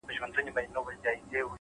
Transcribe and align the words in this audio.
هره 0.09 0.27
پرېکړه 0.33 0.73
نوی 0.75 0.95
مسیر 0.97 1.17
جوړوي.! 1.31 1.49